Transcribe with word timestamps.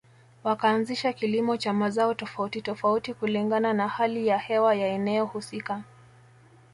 Wakaanzisha 0.43 1.13
kilimo 1.13 1.57
cha 1.57 1.73
mazao 1.73 2.13
tofauti 2.13 2.61
tofauti 2.61 3.13
kulingana 3.13 3.73
na 3.73 3.87
hali 3.87 4.27
ya 4.27 4.37
hewa 4.37 4.75
ya 4.75 4.87
eneo 4.87 5.25
husika 5.25 5.83